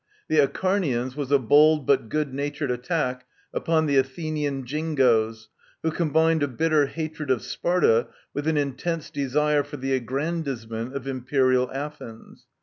"The 0.29 0.39
Acharnians" 0.39 1.15
was 1.15 1.31
a 1.31 1.37
bold 1.37 1.85
but 1.85 2.09
good 2.09 2.33
natured 2.33 2.71
attack 2.71 3.27
upon 3.53 3.85
the 3.85 3.97
Athe 3.97 4.15
nian" 4.33 4.63
Jingoes," 4.65 5.47
who 5.83 5.91
combined 5.91 6.41
a 6.41 6.47
bitter 6.47 6.87
hatred 6.87 7.29
of 7.29 7.43
Sparta 7.43 8.07
with 8.33 8.47
an 8.47 8.57
Intense 8.57 9.11
desire 9.11 9.61
for 9.63 9.77
the 9.77 9.93
aggrandizement 9.93 10.95
of" 10.95 11.05
imperial" 11.07 11.69
Athens. 11.71 12.47